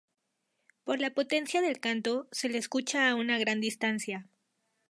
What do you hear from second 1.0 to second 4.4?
potencia del canto, se le escucha a una gran distancia.